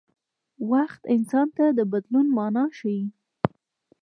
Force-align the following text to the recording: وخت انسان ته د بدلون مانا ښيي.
وخت 0.71 1.01
انسان 1.15 1.47
ته 1.57 1.65
د 1.77 1.79
بدلون 1.91 2.27
مانا 2.37 2.65
ښيي. 2.77 3.01